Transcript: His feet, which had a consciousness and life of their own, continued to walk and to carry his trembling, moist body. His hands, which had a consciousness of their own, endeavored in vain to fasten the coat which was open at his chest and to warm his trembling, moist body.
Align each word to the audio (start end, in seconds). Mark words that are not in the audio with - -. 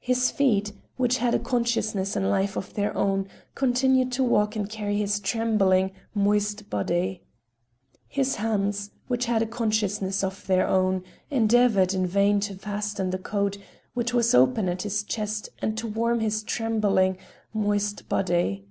His 0.00 0.30
feet, 0.30 0.74
which 0.98 1.16
had 1.16 1.34
a 1.34 1.38
consciousness 1.38 2.14
and 2.14 2.28
life 2.28 2.58
of 2.58 2.74
their 2.74 2.94
own, 2.94 3.26
continued 3.54 4.12
to 4.12 4.22
walk 4.22 4.54
and 4.54 4.68
to 4.70 4.76
carry 4.76 4.98
his 4.98 5.18
trembling, 5.18 5.92
moist 6.12 6.68
body. 6.68 7.22
His 8.06 8.34
hands, 8.34 8.90
which 9.08 9.24
had 9.24 9.40
a 9.40 9.46
consciousness 9.46 10.22
of 10.22 10.46
their 10.46 10.68
own, 10.68 11.04
endeavored 11.30 11.94
in 11.94 12.06
vain 12.06 12.38
to 12.40 12.54
fasten 12.54 13.08
the 13.08 13.18
coat 13.18 13.56
which 13.94 14.12
was 14.12 14.34
open 14.34 14.68
at 14.68 14.82
his 14.82 15.02
chest 15.02 15.48
and 15.60 15.74
to 15.78 15.86
warm 15.86 16.20
his 16.20 16.42
trembling, 16.42 17.16
moist 17.54 18.10
body. 18.10 18.66